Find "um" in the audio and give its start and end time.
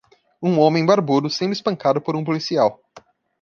0.41-0.57, 2.15-2.23